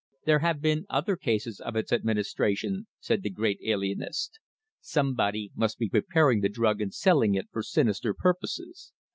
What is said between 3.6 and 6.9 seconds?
alienist. "Somebody must be preparing the drug